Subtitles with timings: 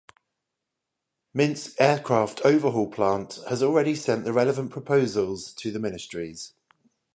[1.31, 6.53] Minsk Aircraft Overhaul Plant has already sent the relevant proposals to the ministries.